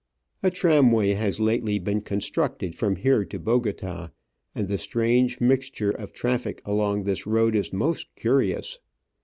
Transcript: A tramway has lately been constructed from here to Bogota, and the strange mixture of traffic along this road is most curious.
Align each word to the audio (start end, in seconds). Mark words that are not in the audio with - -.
A 0.41 0.49
tramway 0.49 1.09
has 1.09 1.39
lately 1.39 1.77
been 1.77 2.01
constructed 2.01 2.73
from 2.73 2.95
here 2.95 3.23
to 3.25 3.37
Bogota, 3.37 4.09
and 4.55 4.67
the 4.67 4.79
strange 4.79 5.39
mixture 5.39 5.91
of 5.91 6.11
traffic 6.11 6.59
along 6.65 7.03
this 7.03 7.27
road 7.27 7.53
is 7.55 7.71
most 7.71 8.07
curious. 8.15 8.79